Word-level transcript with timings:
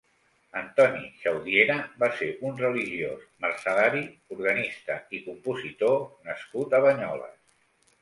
Antoni 0.61 1.03
Xaudiera 1.25 1.75
va 2.05 2.09
ser 2.21 2.31
un 2.49 2.57
religiós 2.63 3.29
mercedari, 3.45 4.03
organista 4.39 4.99
i 5.19 5.23
compositor 5.31 6.05
nascut 6.33 6.79
a 6.81 6.85
Banyoles. 6.91 7.43